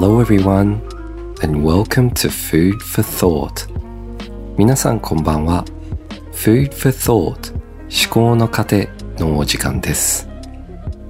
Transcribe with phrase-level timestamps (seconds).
[0.00, 0.80] Hello everyone
[1.42, 3.66] and welcome to Food for Thought.
[4.56, 5.64] 皆さんこんばんは。
[6.30, 8.88] Food for Thought 思考の糧
[9.18, 10.28] のお時間です。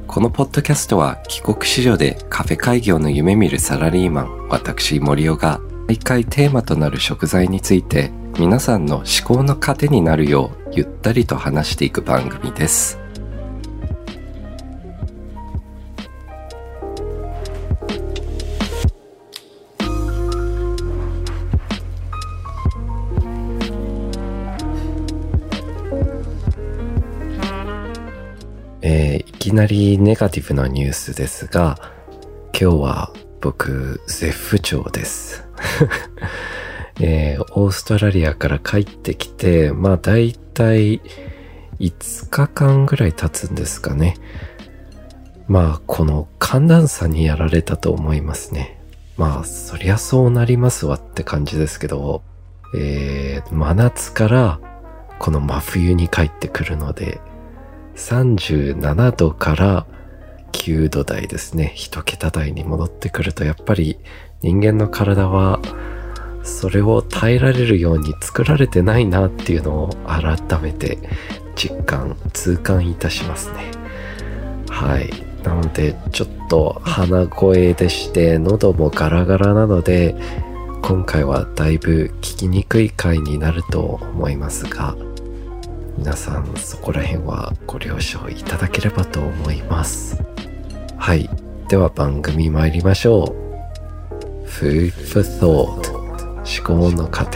[0.06, 12.98] このポッドキャストは帰国子女でカフェ開業の夢見るサラリーマン私森尾が毎回テーマとなる食材について皆さんの思考の糧になるようゆったりと話していく番組です。
[29.48, 31.78] きなりネガティブなニュースですが、
[32.52, 35.42] 今日は僕、絶不調です。
[37.00, 41.00] えー、オーストラリアから帰ってきて、まあ大体
[41.80, 44.16] 5日間ぐらい経つんですかね。
[45.46, 48.78] まあこの寒暖差にやられたと思いますね。
[49.16, 52.22] まあそりゃそうなりますわって感じですけど、
[52.76, 54.60] えー、真夏から
[55.18, 57.22] この真冬に帰ってくるので、
[57.98, 59.86] 37度から
[60.52, 61.72] 9度台ですね。
[61.74, 63.98] 一桁台に戻ってくると、やっぱり
[64.40, 65.60] 人間の体は
[66.44, 70.98] それを耐えられるように作られてないなっていうのを改めて
[71.56, 73.72] 実感、痛感いたしますね。
[74.70, 75.10] はい。
[75.42, 80.14] なので、ちょっと鼻声でして、喉もガラガラなので、
[80.82, 84.96] 今回はだいぶ聞きにくい回になると思いますが、
[85.98, 90.22] 皆さんそこら辺はご了承いただければと思います。
[90.96, 91.28] はい。
[91.68, 93.34] では番組参りましょ
[94.14, 94.46] う。
[94.46, 95.98] Food for Thought
[96.46, 97.26] 思考の過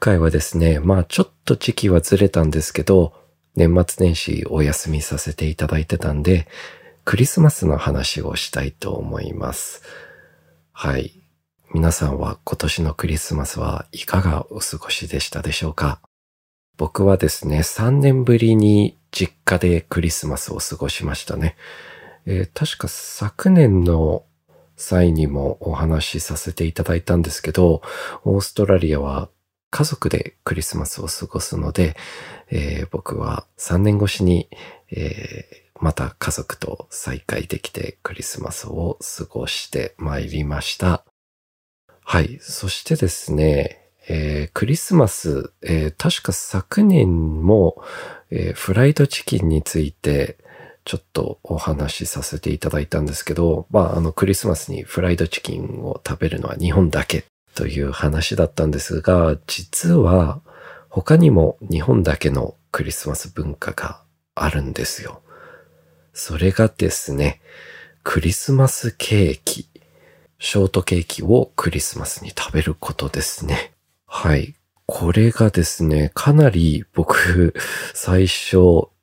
[0.00, 3.12] 回はですね、まあちょっと時期はずれたんですけど、
[3.54, 6.48] 年末年始お休みさせていただいてたんで、
[7.04, 9.82] クリスマスの話をしたいと思います。
[10.72, 11.12] はい。
[11.72, 16.00] 皆さんは今年のクリスマスはいかがお過ごしでしたでしょうか？
[16.76, 21.56] 僕はですね、3年ぶりに実家でクリスマスを過ごしましたね。
[22.26, 24.24] えー確か昨年の
[24.76, 27.82] 際にもお話しさせていただいたんですけど、
[28.24, 29.28] オーストラリアは
[29.70, 31.96] 家族でクリスマスを過ごすので、
[32.50, 34.48] えー僕は3年越しに、
[34.90, 41.06] えーまた家族と再会できてクリスマスを過ごしてまいりました。
[42.04, 42.38] はい。
[42.42, 47.82] そしてですね、えークリスマス、え確か昨年も、
[48.30, 50.36] えフライドチキンについて
[50.84, 57.24] ちょっとお話しさせていただいたんですけど、まあ、あのクリスマスにフライドチキンを食べるのは日本だけ
[57.60, 60.40] という話だったんですが、実は
[60.88, 64.02] 他にも日本だけのクリスマス文化が
[64.34, 65.20] あるんですよ。
[66.14, 67.42] それがですね、
[68.02, 69.68] クリスマスケーキ。
[70.38, 73.72] ショートケーキをクリスマスに食べることですね。
[74.06, 74.54] はい。
[74.86, 77.52] これがですね、かなり僕、
[77.92, 78.56] 最初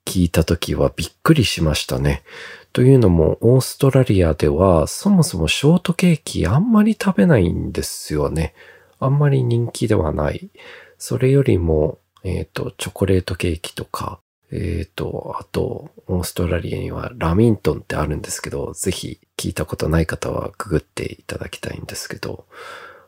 [0.04, 2.24] 聞いた時はびっくりしましたね。
[2.78, 8.54] というのも、オーストラリアではそもそもショートケーキあんまり食べないんですよね。
[9.00, 10.52] あんまり人気ではない。
[11.00, 14.20] それよりも、えっ、と、チョコレートケーキとか、
[14.52, 22.46] えっ、と、あと、オーストラリアにはラミントンってあるんですけど、ぜひ聞いたことない方はググっていただきたいんですけど、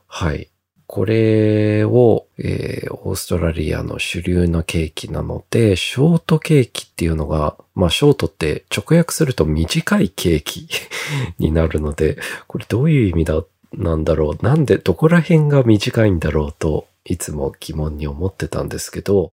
[0.08, 0.50] はい。
[0.92, 10.68] これを、えーオーストラリアの主流のケーキなので、ショートケーキっていうのが、まあショートって直訳すると短いケーキ
[11.38, 12.18] になるので、
[12.48, 13.44] これどういう意味だ、
[13.74, 14.44] なんだろう？
[14.44, 19.32] なんで、どこら辺が短いんだろうと、いつも疑問に思ってたんですけど、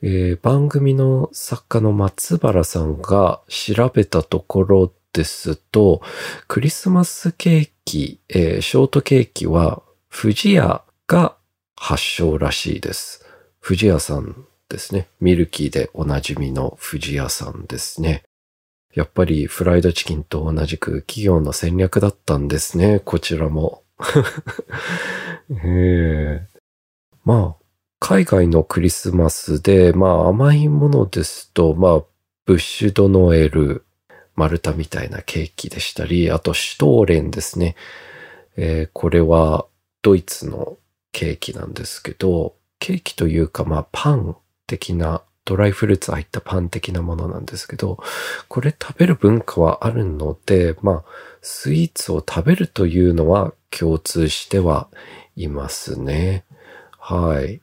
[0.00, 6.02] えー番組の作家の松原さんが調べたところですと、
[6.46, 9.82] クリスマスケーキ、えーショートケーキは、
[10.16, 11.36] 富士屋が
[11.76, 13.24] 発祥らしいです。
[13.62, 15.08] 富士屋さんですね。
[15.20, 18.22] ミルキーでおなじみの富士屋さんですね。
[18.94, 23.00] やっぱりフライドチキンと同じく企業の戦略だったんですね。
[23.00, 23.82] こちらも。
[25.64, 26.48] ええ
[27.24, 27.64] まあ、
[27.98, 32.04] 海外のクリスマスで、まあ甘いものですと、まあ、
[32.44, 33.84] ブッシュドノエル、
[34.36, 37.76] 丸太みたいなケーキでしたり、あとシュトーレンですね。
[38.56, 39.66] えーこれは
[40.02, 40.76] ドイツの
[41.14, 48.02] ケーキなんですけど、ケーキというかまあパン的なドライフルーツ入ったパン的なものなんですけど、
[48.48, 51.04] これ食べる文化はあるので、まあ、
[51.40, 54.88] スイーツを食べるというのは共通しては
[55.36, 56.44] いますね。
[56.98, 57.60] はい。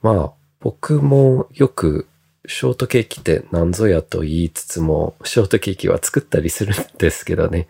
[0.00, 2.06] まあ、僕もよく
[2.46, 7.68] ショートケーキって何ぞやと言いつつも、ショートケーキは作ったりするんですけどね。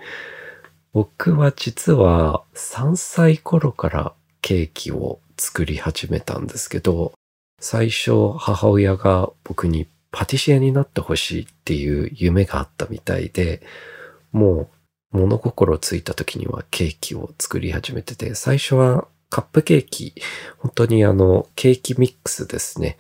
[0.93, 4.12] 僕は実は3歳頃から
[4.48, 7.12] ケーキを作り始めたんですけど、
[7.60, 13.60] 最初母親が僕にパティシエになってほしいっていう夢があったみたいで、
[14.32, 14.70] も
[15.12, 20.14] う物心ついた時にはケーキを作り始めてて、最初はカップケーキ、
[20.56, 22.96] 本当にあのケーキミックスですね。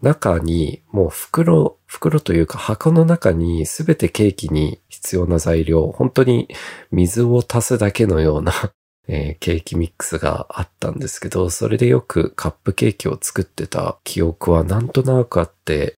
[0.00, 6.48] 中にもう袋、袋というか箱の中にすべてケーキに必要な材料、本当に
[6.90, 8.72] 水を足すだけのような
[9.08, 15.94] えー、ケーキミックスがあったんですけど、それでよくカップケーキを作ってた記憶はなんとなくあって、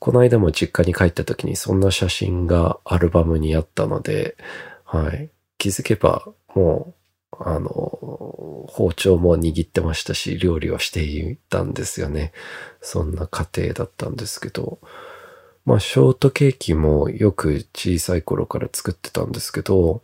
[0.00, 4.36] この間も実家に帰った時にそんな写真がアルバムにあったので、
[4.84, 5.30] はい。
[5.58, 6.94] 気づけばも
[7.32, 7.68] う、あの、
[8.68, 12.32] 包丁も握ってましたし、料理をしていたんですよね。
[12.80, 14.80] そんな家庭だったんですけど、
[15.64, 20.02] まあ、ショートケーキもよく小さい頃から作ってたんですけど、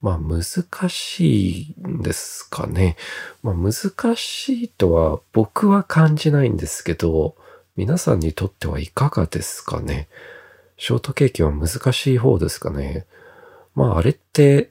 [0.00, 0.42] まあ難
[0.88, 2.96] しいんですかね。
[3.42, 3.72] まあ難
[4.16, 7.34] しいとは僕は感じないんですけど、
[7.76, 10.08] 皆さんにとってはいかがですかね。
[10.76, 13.06] ショートケーキは難しい方ですかね。
[13.74, 14.70] まああれって、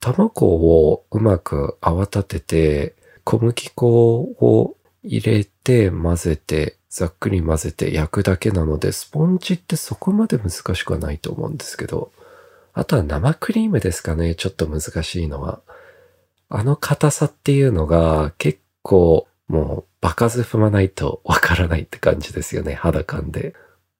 [0.00, 2.94] 卵をうまく泡立てて、
[3.24, 12.10] 小麦粉を入れて混ぜて、ざっくり混ぜて焼くだけなので、スポンジってそこまで難しくはないと思うんですけど、
[12.76, 15.62] あとは生クリームですかね、ちょっと難しいのは。
[16.50, 23.54] あの硬さっていうのが結構もう場数踏まないとわからないって感じですよね、肌感で。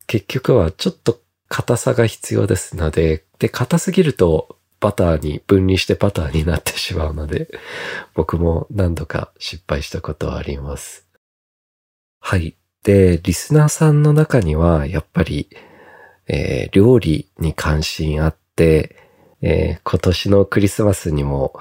[0.07, 7.49] 結局はちょっと硬さが必要ですので、で、硬すぎるとバターに分離してバターになってしまうので、
[8.15, 11.09] 僕も何度か失敗したことはあります。
[12.21, 12.55] はい。
[12.83, 15.49] で、リスナーさんの中には、やっぱり、
[16.29, 21.59] えー、料理に関心あって、えー、今年のクリスマスにも、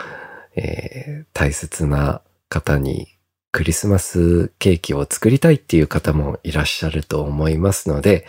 [0.55, 3.07] えー、大切な方に
[3.51, 8.25] クリスマスケーキを作りたいっていう方もいらっしゃると思いますので、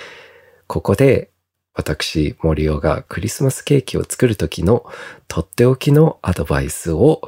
[0.66, 1.30] ここで
[1.76, 4.86] 私、森尾がクリスマスケーキを作るときの
[5.28, 7.20] とっておきのアドバイスを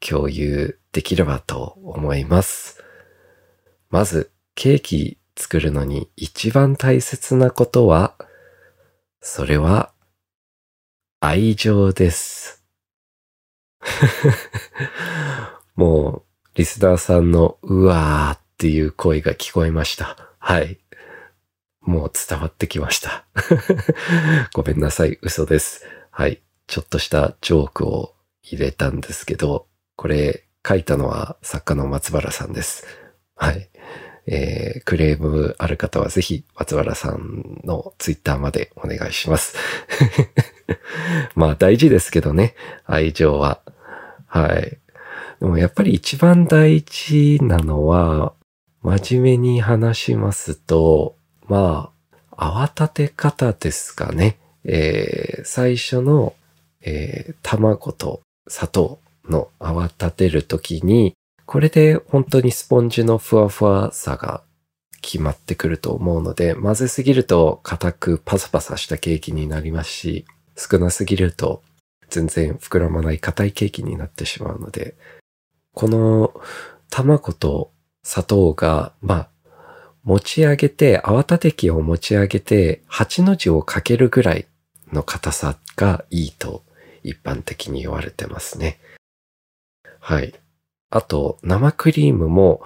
[0.00, 2.82] 共有できればと思います。
[3.90, 8.14] まず、ケーキ作るのに一番大切なことは、
[9.20, 9.92] それは
[11.22, 12.64] 愛情です。
[15.76, 20.16] もう、リスナーさんのうわーっていう声が聞こえました。
[20.38, 20.78] はい。
[21.82, 23.26] もう伝わってきました。
[24.54, 25.84] ごめんなさい、嘘です。
[26.10, 26.40] はい。
[26.66, 29.66] ちょっとしたジョークを入れたんですけど、
[29.96, 32.86] これ書いたのは作家の松原さんです。
[33.36, 33.68] はい。
[34.26, 39.54] えー、クレームある方はぜひ松原さんのツイッターまでお願いします。
[41.34, 42.54] まあ大事ですけどね、
[42.86, 43.60] 愛情は。
[44.26, 44.78] はい。
[45.40, 48.34] でもやっぱり一番大事なのは、
[48.82, 51.16] 真面目に話しますと、
[51.46, 51.90] ま
[52.30, 54.38] あ、泡立て方ですかね。
[54.64, 56.34] えー、最初の、
[56.82, 64.42] えー、卵と砂糖の泡立てるときに、これで本当にスポンジのふわふわさが
[65.02, 70.24] 決まってくると思うので、混ぜすぎると硬くパサパサしたケーキになりますし、
[70.60, 71.62] 少なすぎると
[72.10, 74.94] 全然膨らまない硬いケーキになってしまうので、
[75.74, 76.34] この
[76.90, 79.28] 卵と砂糖が、まあ、
[80.02, 84.46] 持ち上げて、泡立て器を持ち上げて、8の字をかけるぐらい
[84.92, 86.64] の硬さがいいと
[87.02, 88.78] 一般的に言われてますね。
[90.00, 90.34] はい。
[90.90, 92.62] あと、生クリームも、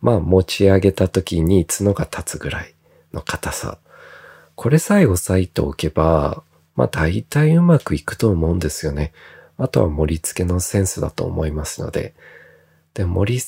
[0.00, 2.74] まあ持ち上げた時に角が立つぐらい
[3.12, 3.78] の硬さ。
[4.54, 6.42] これさえ押さえておけば、
[6.78, 9.12] まあ大体うまくいくと思うんですよね。
[9.56, 12.14] あとは盛り付けのセンスだと思いますので。
[12.94, 13.40] で、盛り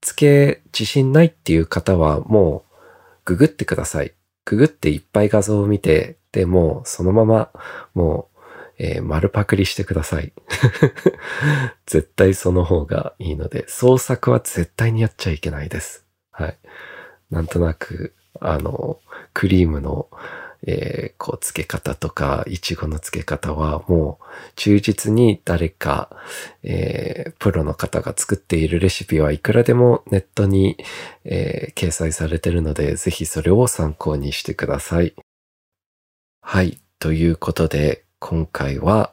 [0.00, 2.76] 付け自信ないっていう方はもう
[3.24, 4.14] ググってください。
[4.44, 7.50] ググっていっぱい画像を見て、で、もうそのまま
[7.92, 8.36] もう
[8.78, 10.32] えー、丸パクリしてください。
[11.86, 16.04] 絶対その方がいいので、創作は絶対にやっちゃいけないです。
[16.30, 16.58] はい。
[17.30, 19.00] なんとなく、あの、
[19.32, 20.08] クリームの、
[20.66, 24.24] えー、こう、付け方とか、いちごの付け方は、もう、
[24.56, 26.10] 忠実に誰か、
[26.62, 30.76] えー、プロの方が作っているレシピはいくらでもネットに、
[31.24, 35.14] えー、掲載されているので、ぜひそれを参考にしてください。
[36.40, 36.80] はい。
[36.98, 39.12] ということで、今回は、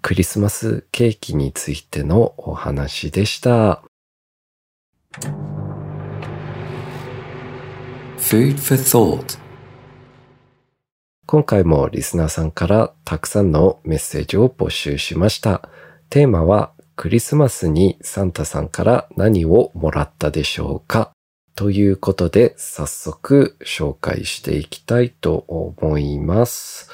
[0.00, 3.82] クリスマスケーキについてのお話でした。
[8.18, 9.47] Food for Thought
[11.30, 15.68] 今回もリスナーさんからたくさんのメッセージを募集しました。
[16.08, 21.10] テーマはクリスマスにサンタさんから何をもらったでしょうか？
[21.54, 26.90] ということで早速紹介していきたいと思います。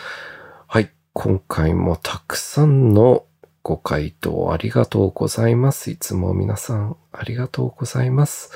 [0.67, 0.91] はい。
[1.13, 3.27] 今回もたくさんの
[3.63, 5.93] ご回答ありがとうございます。
[5.93, 8.51] いつも皆さんありがとうございます。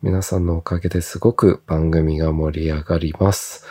[0.00, 3.66] 皆さんのおかげですごく番組が盛り上がります。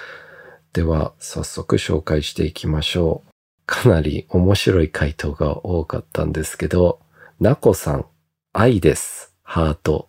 [0.77, 3.31] では、早速紹介していきましょう。
[3.65, 6.99] かなり面白い回答が多かったんですけど、
[7.39, 8.05] なこさん、
[8.53, 9.33] 愛です。
[9.41, 10.07] ハート。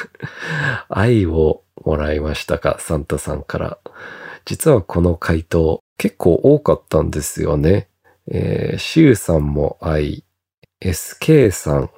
[0.90, 3.78] 愛をもらいましたか、サンタさんから。
[4.44, 7.88] 実はこの回答結構多かったんですよね。
[8.30, 10.22] えー、シュウさんも愛、
[10.82, 11.90] SK さん、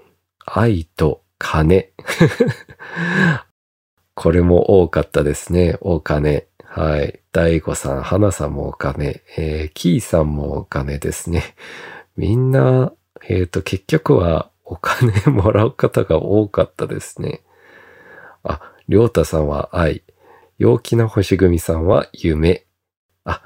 [0.46, 1.90] 愛と金。
[4.14, 5.76] これも多かったですね。
[5.80, 6.46] お金。
[6.64, 7.19] はい。
[7.32, 11.54] 大悟さん、花さんもお金、えー、キーさんもお金ですね。
[12.16, 12.92] みんな、
[13.28, 17.42] えっ、ー、と、結局はお金もらう方が多かったですね。
[18.42, 20.02] あ、りょうたさんは愛。
[20.58, 22.66] 陽気な星組さんは夢。
[23.24, 23.42] あ、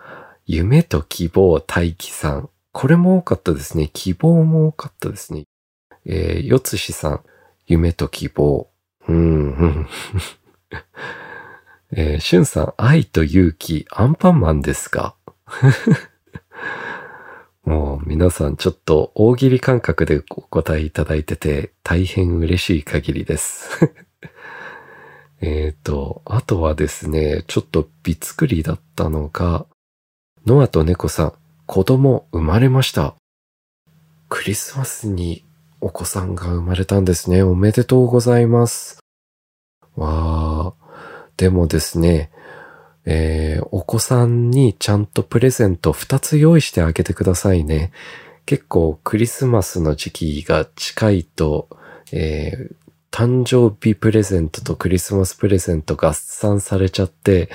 [0.46, 2.48] 夢と希望、大輝さん。
[2.72, 3.90] これも多かったですね。
[3.92, 5.44] 希望も多かったですね。
[6.06, 7.20] えー、よつしさん。
[7.66, 8.68] 夢と希望。
[9.08, 9.86] うん、うん。
[11.96, 15.14] えー、しゅんさん、愛と勇気、アンパンマンですか？
[17.64, 23.90] もう皆さんちょっと大喜利感覚でお答えいただいてて大変嬉しい限りです
[25.40, 29.66] えっと、あとはですね、ちょっとびっくりだったのが、
[30.46, 31.32] ノアと猫さん、
[31.66, 33.14] 子供生まれました。
[34.28, 35.44] クリスマスに
[35.80, 37.42] お子さんが生まれたんですね。
[37.42, 38.98] おめでとうございます。
[39.96, 40.83] わー。
[41.36, 42.30] でもですね、
[43.06, 47.92] えー、お子さんにちゃんとプレゼント2つ用意してあげてくださいね。
[48.46, 51.68] 結構クリスマスの時期が近いと、
[52.12, 52.74] えー、
[53.10, 57.48] 誕生日プレゼントとクリスマスプレゼント合算されちゃって、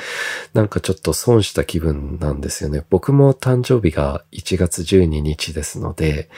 [0.53, 2.86] なんかちょっと損した気分なんですよね。
[2.89, 6.29] 僕も誕生日が1月12日ですので、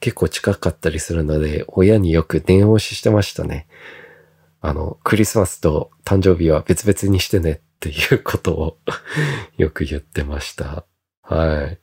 [0.00, 3.66] 結構近かったりするので、親によく念押ししてましたね。
[4.60, 8.78] あの、クリスマスと誕生日は別々にしてねっていうことを
[9.56, 10.84] よく言ってました。
[11.22, 11.78] はい。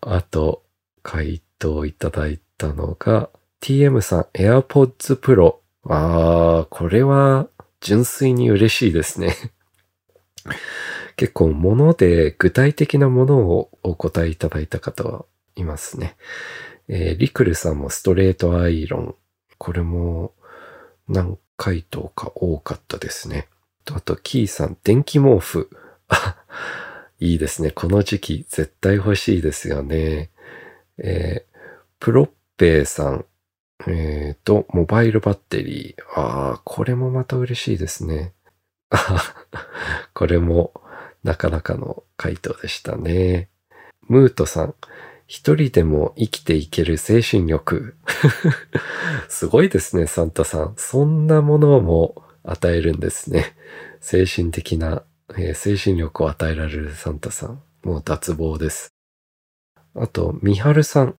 [0.00, 0.64] あと、
[1.02, 5.56] 回答いただいたのが、TM さん、AirPods Pro。
[5.84, 7.48] ああ、これは
[7.80, 9.34] 純粋に嬉しいですね
[11.16, 15.24] 結構物で具体的なものをお答えいただいた方は
[15.56, 16.16] いますね。
[16.88, 19.14] えー、リクルさんもストレートアイロン。
[19.58, 20.34] これも
[21.08, 23.46] 何回答か多かったですね。
[23.92, 25.70] あと、キーさん、電気毛布。
[27.20, 27.70] いいですね。
[27.70, 30.32] この時期絶対欲しいですよね。
[30.98, 31.58] えー、
[32.00, 33.26] プロッペイさん、
[33.86, 36.20] えっ、ー、と、モバイルバッテリー。
[36.20, 38.32] ああ、これもまた嬉しいですね。
[40.14, 40.72] これも
[41.22, 43.50] なかなかの回答でしたね。
[44.08, 44.74] ムートさん、
[45.26, 47.96] 一人でも生きていける精神力。
[49.28, 50.74] すごいですね、サンタさん。
[50.76, 53.56] そんなものも与えるんですね。
[54.00, 57.62] 精神的な、えー、精神力を与えられるサンタさん。
[57.82, 58.92] もう脱帽です。
[59.94, 61.14] あと、ミハルさん。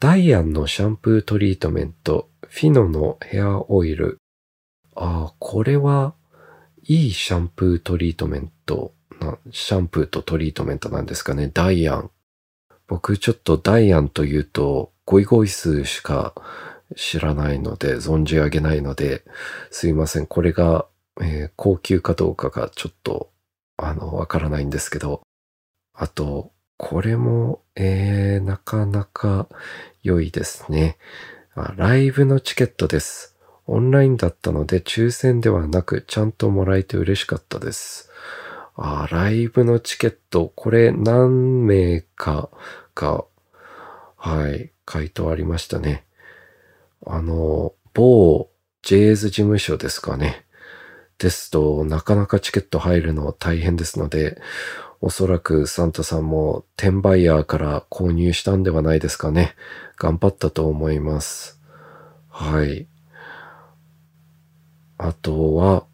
[0.00, 4.18] ダイアンのシャンプートリートメント、フィノのヘアオイル。
[4.94, 6.14] ああ、これは
[6.84, 11.50] いいシャンプートリートメントな、シャンプーとトリートメントなんですかね。
[11.52, 12.10] ダイアン。
[12.88, 16.34] 僕ちょっとダイアンというと、ゴイゴイスしか
[16.96, 19.22] 知らないので、存じ上げないので、
[19.70, 20.26] すいません。
[20.26, 20.86] これが、
[21.20, 23.30] えー、高級かどうかがちょっと、
[23.76, 25.22] あの、わからないんですけど、
[25.94, 29.48] あと、これも、えー、なかなか
[30.02, 30.96] 良いですね
[31.54, 31.74] あ。
[31.76, 33.36] ライブのチケットです。
[33.66, 38.10] オンラインだったので抽選ではなくちゃんともらえて嬉しかったです。
[38.78, 42.48] あ、ライブのチケット、これ何名か
[42.94, 43.24] が、
[44.16, 46.04] はい、回答ありましたね。
[47.04, 48.50] あの、某
[48.82, 50.44] ジェイズ事務所ですかね。
[51.18, 54.40] ですとなかなかチケット入るの大変ですので、
[55.00, 59.54] おそらくサンタさんも転売ヤーから購入したんではないですかね。
[59.96, 61.60] 頑張ったと思います。
[62.28, 62.86] はい。
[64.96, 65.86] あとは、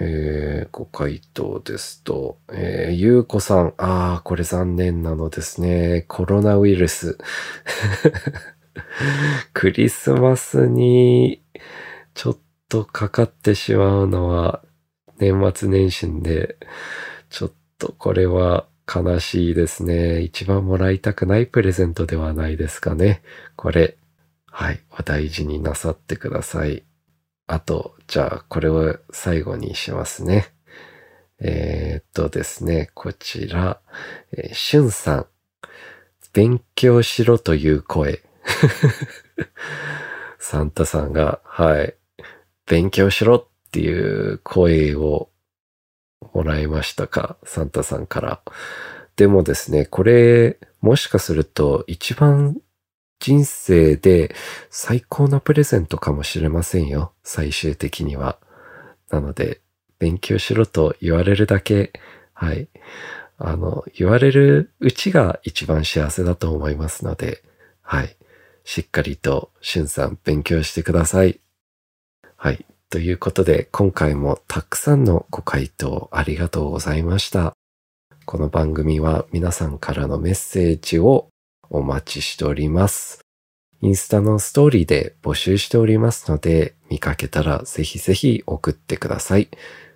[0.00, 6.04] えー、ご回答ですと、えー、ゆうこさん、ああ、これ残念なのですね。
[6.08, 7.18] コロナウイルス。
[9.52, 11.42] クリスマスに
[12.14, 12.38] ちょっ
[12.68, 14.62] とかかってしまうのは
[15.18, 16.56] 年末年始で、
[17.28, 20.20] ちょっとこれは悲しいですね。
[20.20, 23.22] 一番もらいたくないプレゼントではないですかね。
[23.56, 23.96] これ、
[24.46, 26.87] はい、お大事になさってください。
[27.48, 30.52] あと、じゃあ、これを最後にしますね。
[31.40, 33.80] えー、っとですね、こちら、
[34.36, 35.26] えー、しゅんさん。
[36.34, 38.22] 勉強しろという声。
[40.38, 41.94] サンタさんが、はい、
[42.66, 45.30] 勉強しろっていう声を
[46.34, 48.42] もらいましたか、サンタさんから。
[49.16, 52.60] でもですね、これ、もしかすると一番
[53.18, 54.34] 人生で
[54.70, 57.12] 最高なプレゼントかもしれませんよ。
[57.22, 58.38] 最終的には。
[59.10, 59.60] なので、
[59.98, 61.92] 勉強しろと言われるだけ、
[62.32, 62.68] はい。
[63.38, 67.42] あの、言われるうちが一番幸せだと思いますので、
[67.82, 68.16] はい。
[68.64, 71.40] しっかりと、しゅんさん勉強してください。
[72.36, 72.64] はい。
[72.90, 77.54] ということで、今回もたくさんのご回答ありがとうございました。
[78.24, 81.28] この番組は皆さんからのメッセージを
[81.70, 83.20] お待ちしております。
[83.80, 89.48] インスタのストーリーで募集しておりますので、見かけたらぜひぜひ送ってください。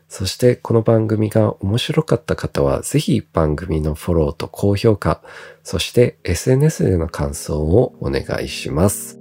[0.09, 5.23] そしてこの番組が面白かった方はぜひ番組のフォローと高評価、
[5.63, 9.19] そして SNS での感想をお願いします。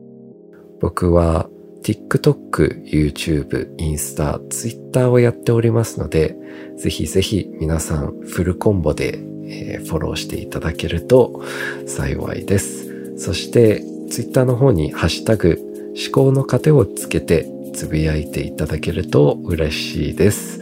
[0.80, 1.50] 僕は
[1.82, 6.36] TikTok、YouTube、インスタ、Twitter をやっておりますので、
[6.78, 11.44] ぜひぜひ皆さんフルコンボでえー、フォローしていただけると
[11.86, 13.18] 幸いです。
[13.18, 15.60] そして、ツイッターの方にハッシュタグ、
[15.96, 20.62] 思考の糧をつけてつぶやいていただけると嬉しいです。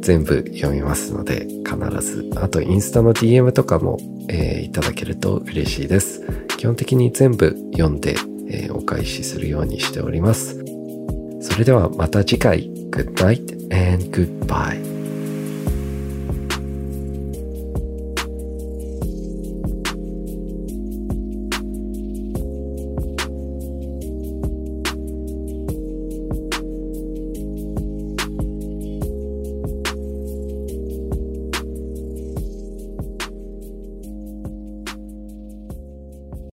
[0.00, 2.30] 全部読みますので、必ず。
[2.36, 3.98] あと、インスタの DM とかも、
[4.28, 6.22] えー、いただけると嬉しいです。
[6.56, 8.14] 基本的に全部読んで、
[8.48, 10.64] えー、お返しするようにしております。
[11.40, 12.70] それではまた次回。
[12.90, 14.95] Good night and goodbye.